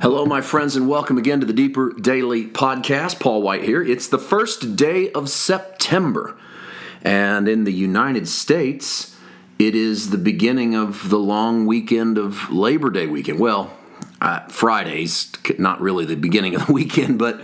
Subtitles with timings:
[0.00, 3.20] Hello, my friends, and welcome again to the Deeper Daily Podcast.
[3.20, 3.80] Paul White here.
[3.80, 6.36] It's the first day of September,
[7.02, 9.16] and in the United States,
[9.56, 13.38] it is the beginning of the long weekend of Labor Day weekend.
[13.38, 13.72] Well,
[14.20, 17.40] uh, Fridays, not really the beginning of the weekend, but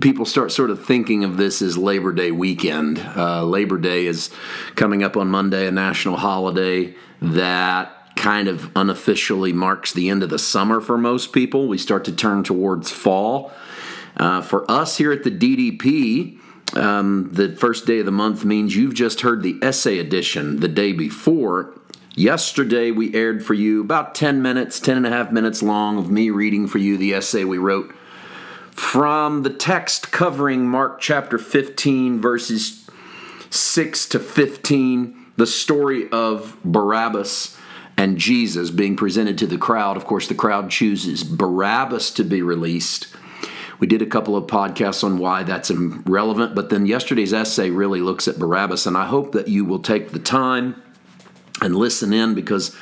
[0.00, 2.98] people start sort of thinking of this as Labor Day weekend.
[3.14, 4.30] Uh, Labor Day is
[4.74, 10.30] coming up on Monday, a national holiday that kind of unofficially marks the end of
[10.30, 11.68] the summer for most people.
[11.68, 13.52] We start to turn towards fall.
[14.16, 16.38] Uh, for us here at the DDP,
[16.76, 20.68] um, the first day of the month means you've just heard the essay edition the
[20.68, 21.78] day before.
[22.14, 26.10] Yesterday, we aired for you about 10 minutes, 10 and a half minutes long of
[26.10, 27.94] me reading for you the essay we wrote
[28.76, 32.86] from the text covering Mark chapter 15, verses
[33.48, 37.56] 6 to 15, the story of Barabbas
[37.96, 39.96] and Jesus being presented to the crowd.
[39.96, 43.08] Of course, the crowd chooses Barabbas to be released.
[43.78, 48.00] We did a couple of podcasts on why that's irrelevant, but then yesterday's essay really
[48.00, 50.82] looks at Barabbas, and I hope that you will take the time
[51.60, 52.74] and listen in because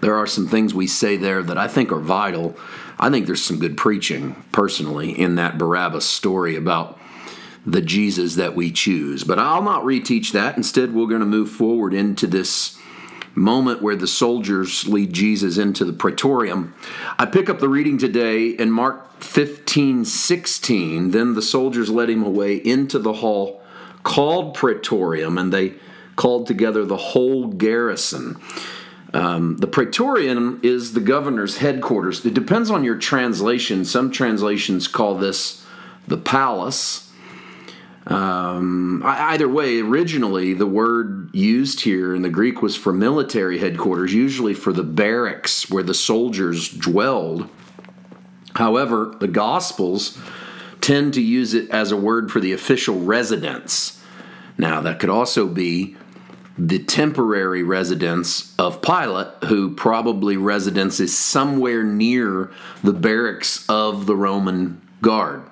[0.00, 2.56] there are some things we say there that I think are vital.
[2.98, 6.98] I think there's some good preaching, personally, in that Barabbas story about
[7.66, 9.24] the Jesus that we choose.
[9.24, 10.56] But I'll not reteach that.
[10.56, 12.77] Instead, we're going to move forward into this
[13.38, 16.74] moment where the soldiers lead Jesus into the praetorium.
[17.18, 21.10] I pick up the reading today in Mark 15 16.
[21.10, 23.62] Then the soldiers led him away into the hall
[24.02, 25.74] called praetorium, and they
[26.16, 28.40] called together the whole garrison.
[29.14, 32.24] Um, the praetorium is the governor's headquarters.
[32.26, 33.84] It depends on your translation.
[33.84, 35.64] Some translations call this
[36.06, 37.07] the palace.
[38.08, 44.14] Um, either way, originally the word used here in the Greek was for military headquarters,
[44.14, 47.48] usually for the barracks where the soldiers dwelled.
[48.54, 50.18] However, the Gospels
[50.80, 54.02] tend to use it as a word for the official residence.
[54.56, 55.96] Now, that could also be
[56.56, 62.50] the temporary residence of Pilate, who probably residence is somewhere near
[62.82, 65.42] the barracks of the Roman guard.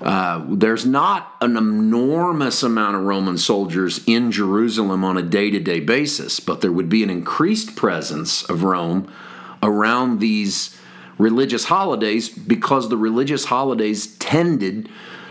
[0.00, 5.58] Uh, there's not an enormous amount of Roman soldiers in Jerusalem on a day to
[5.58, 9.10] day basis, but there would be an increased presence of Rome
[9.62, 10.78] around these
[11.18, 14.88] religious holidays because the religious holidays tended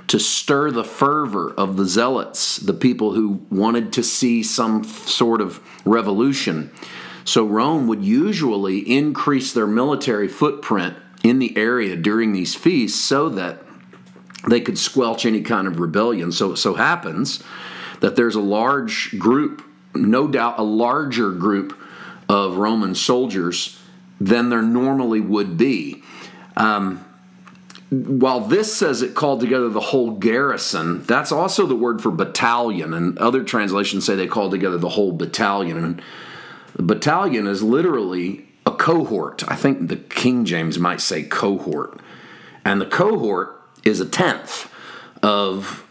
[0.08, 5.42] to stir the fervor of the zealots, the people who wanted to see some sort
[5.42, 6.72] of revolution.
[7.24, 13.30] So Rome would usually increase their military footprint in the area during these feasts so
[13.30, 13.65] that
[14.47, 16.31] they could squelch any kind of rebellion.
[16.31, 17.44] So it so happens
[18.01, 19.63] that there's a large group,
[19.94, 21.78] no doubt a larger group
[22.29, 23.79] of Roman soldiers
[24.19, 26.03] than there normally would be.
[26.57, 27.03] Um,
[27.89, 32.94] while this says it called together the whole garrison, that's also the word for battalion,
[32.94, 35.78] and other translations say they called together the whole battalion.
[35.78, 36.01] And
[36.75, 39.44] the battalion is literally a cohort.
[39.47, 42.00] I think the King James might say cohort.
[42.66, 44.69] And the cohort is a tenth
[45.23, 45.85] of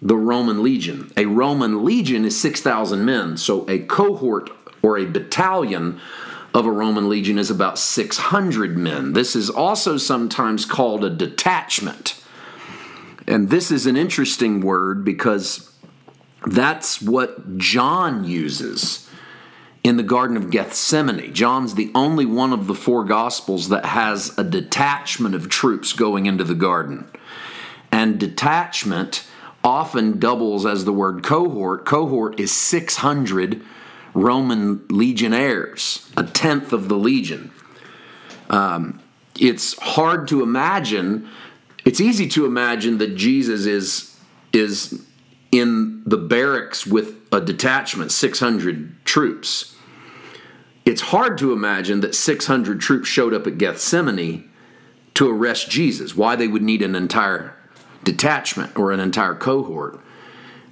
[0.00, 1.12] the Roman legion.
[1.16, 4.50] A Roman legion is 6,000 men, so a cohort
[4.82, 6.00] or a battalion
[6.54, 9.12] of a Roman legion is about 600 men.
[9.12, 12.22] This is also sometimes called a detachment.
[13.26, 15.72] And this is an interesting word because
[16.46, 19.09] that's what John uses
[19.82, 21.32] in the Garden of Gethsemane.
[21.32, 26.26] John's the only one of the four Gospels that has a detachment of troops going
[26.26, 27.08] into the garden.
[27.90, 29.26] And detachment
[29.64, 31.84] often doubles as the word cohort.
[31.84, 33.62] Cohort is 600
[34.12, 37.50] Roman legionnaires, a tenth of the legion.
[38.48, 39.00] Um,
[39.38, 41.28] it's hard to imagine.
[41.84, 44.06] It's easy to imagine that Jesus is
[44.52, 45.00] is
[45.52, 49.76] in the barracks with a detachment, 600 troops.
[50.84, 54.50] It's hard to imagine that 600 troops showed up at Gethsemane
[55.14, 56.16] to arrest Jesus.
[56.16, 57.56] Why they would need an entire
[58.04, 60.00] detachment or an entire cohort.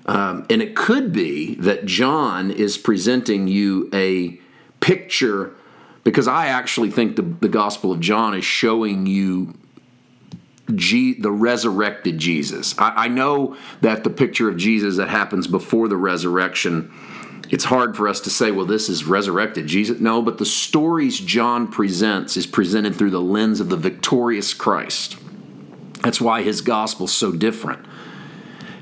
[0.07, 4.41] Um, and it could be that John is presenting you a
[4.81, 5.55] picture,
[6.03, 9.55] because I actually think the, the Gospel of John is showing you
[10.69, 12.79] The resurrected Jesus.
[12.79, 16.93] I, I know that the picture of Jesus that happens before the resurrection,
[17.51, 19.99] it's hard for us to say, well, this is resurrected Jesus.
[19.99, 25.17] No, but the stories John presents is presented through the lens of the victorious Christ.
[26.03, 27.87] That's why his gospel's so different.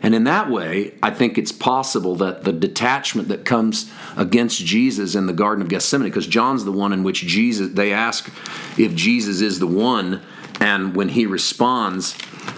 [0.03, 5.15] And in that way, I think it's possible that the detachment that comes against Jesus
[5.15, 8.31] in the Garden of Gethsemane, because John's the one in which Jesus, they ask
[8.79, 10.23] if Jesus is the one
[10.61, 12.17] and when he responds,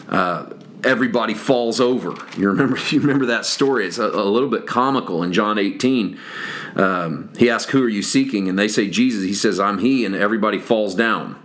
[0.08, 0.46] uh,
[0.84, 2.14] everybody falls over.
[2.36, 2.78] You remember?
[2.90, 3.86] You remember that story?
[3.86, 6.18] It's a, a little bit comical in John 18.
[6.76, 10.04] Um, he asks, "Who are you seeking?" And they say, "Jesus." He says, "I'm he,"
[10.04, 11.36] and everybody falls down.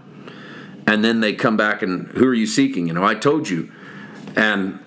[0.86, 3.72] And then they come back and, "Who are you seeking?" You know, I told you.
[4.36, 4.80] And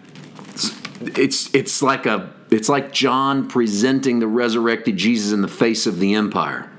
[1.01, 5.99] it's it's like a it's like John presenting the resurrected Jesus in the face of
[5.99, 6.71] the empire.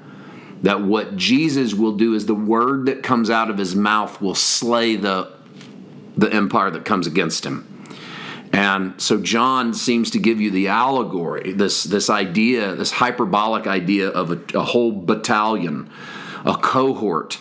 [0.63, 4.35] That what Jesus will do is the word that comes out of his mouth will
[4.35, 5.31] slay the
[6.15, 7.77] the empire that comes against him.
[8.51, 14.09] And so John seems to give you the allegory, this this idea, this hyperbolic idea
[14.09, 15.89] of a, a whole battalion,
[16.45, 17.39] a cohort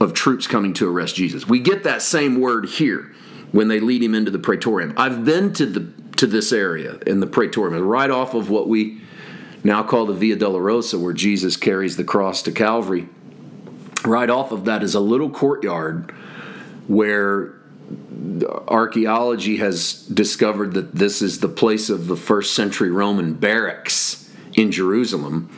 [0.00, 1.46] of troops coming to arrest Jesus.
[1.46, 3.12] We get that same word here
[3.52, 4.94] when they lead him into the praetorium.
[4.96, 9.02] I've been to the to this area in the praetorium, right off of what we
[9.64, 13.08] now call the Via Dolorosa, where Jesus carries the cross to Calvary.
[14.04, 16.12] Right off of that is a little courtyard
[16.86, 17.54] where
[18.68, 24.70] archaeology has discovered that this is the place of the first century Roman barracks in
[24.70, 25.50] Jerusalem.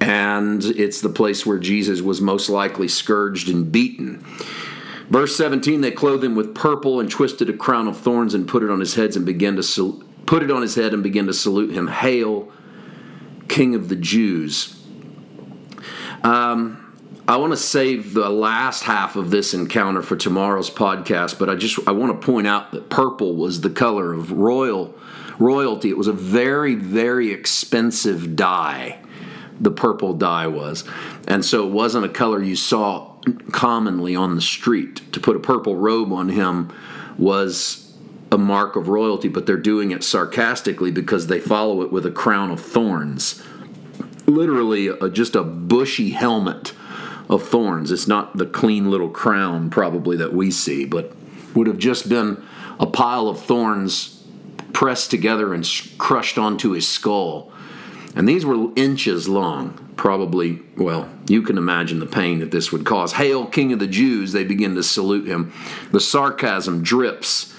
[0.00, 4.24] And it's the place where Jesus was most likely scourged and beaten.
[5.08, 8.62] Verse 17, they clothed him with purple and twisted a crown of thorns and put
[8.62, 11.32] it on his heads and began to put it on his head and began to
[11.32, 11.86] salute him.
[11.86, 12.52] Hail,
[13.48, 14.80] King of the Jews.
[16.22, 16.82] Um,
[17.28, 21.56] I want to save the last half of this encounter for tomorrow's podcast, but I
[21.56, 24.94] just I want to point out that purple was the color of royal
[25.38, 25.90] royalty.
[25.90, 29.00] It was a very very expensive dye.
[29.60, 30.84] The purple dye was,
[31.26, 33.16] and so it wasn't a color you saw
[33.50, 35.00] commonly on the street.
[35.12, 36.72] To put a purple robe on him
[37.18, 37.85] was
[38.32, 42.10] a mark of royalty, but they're doing it sarcastically because they follow it with a
[42.10, 43.42] crown of thorns.
[44.26, 46.72] Literally, a, just a bushy helmet
[47.28, 47.90] of thorns.
[47.92, 51.12] It's not the clean little crown, probably, that we see, but
[51.54, 52.42] would have just been
[52.78, 54.24] a pile of thorns
[54.72, 57.52] pressed together and crushed onto his skull.
[58.14, 59.82] And these were inches long.
[59.96, 63.14] Probably, well, you can imagine the pain that this would cause.
[63.14, 65.52] Hail, King of the Jews, they begin to salute him.
[65.90, 67.54] The sarcasm drips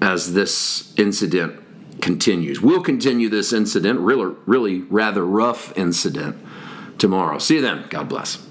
[0.00, 2.60] as this incident continues.
[2.60, 6.36] We'll continue this incident, really, really rather rough incident,
[6.98, 7.38] tomorrow.
[7.38, 7.86] See you then.
[7.88, 8.47] God bless.